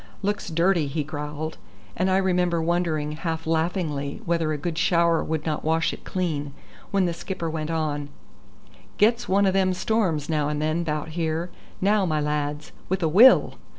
[0.23, 1.59] "Looks dirty," he growled;
[1.95, 6.55] and I remember wondering half laughingly whether a good shower would not wash it clean,
[6.89, 8.09] when the skipper went on:
[8.97, 11.51] "Gets one o' them storms now and then 'bout here.
[11.81, 13.59] Now, my lads; with a will!"